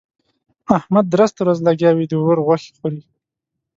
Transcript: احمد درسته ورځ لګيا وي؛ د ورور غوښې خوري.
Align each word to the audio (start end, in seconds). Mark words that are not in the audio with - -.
احمد 0.77 1.05
درسته 1.13 1.39
ورځ 1.41 1.57
لګيا 1.67 1.91
وي؛ 1.93 2.05
د 2.09 2.13
ورور 2.17 2.39
غوښې 2.47 2.71
خوري. 2.77 3.01